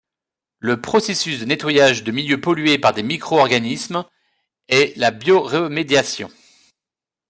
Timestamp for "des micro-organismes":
2.91-4.03